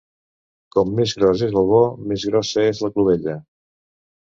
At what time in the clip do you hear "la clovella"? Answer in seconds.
2.87-3.39